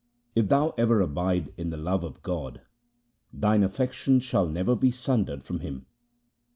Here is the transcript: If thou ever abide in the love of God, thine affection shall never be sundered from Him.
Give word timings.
If 0.33 0.49
thou 0.49 0.73
ever 0.79 0.99
abide 0.99 1.53
in 1.57 1.69
the 1.69 1.77
love 1.77 2.03
of 2.03 2.23
God, 2.23 2.61
thine 3.31 3.61
affection 3.61 4.19
shall 4.19 4.47
never 4.47 4.75
be 4.75 4.89
sundered 4.89 5.43
from 5.43 5.59
Him. 5.59 5.85